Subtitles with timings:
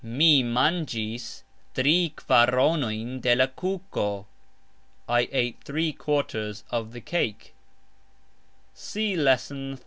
[0.03, 1.43] Mi mangxis
[1.75, 4.25] tri kvaronojn de la kuko",
[5.07, 7.53] I ate three quarters of the cake
[8.73, 9.79] (see Lesson 35).